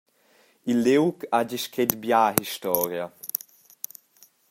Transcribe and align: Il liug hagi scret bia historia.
Il 0.71 0.79
liug 0.85 1.17
hagi 1.37 1.59
scret 1.63 1.91
bia 2.01 2.23
historia. 2.41 3.05